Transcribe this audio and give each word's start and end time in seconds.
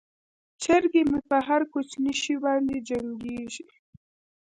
چرګې 0.63 1.01
مې 1.09 1.19
په 1.29 1.37
هر 1.47 1.61
کوچني 1.71 2.13
شي 2.21 2.35
باندې 2.43 2.75
جنګیږي. 2.89 3.65